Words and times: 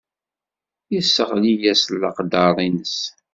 Yesseɣli-as 0.93 1.79
s 1.85 1.91
leqder-nnes. 2.01 2.97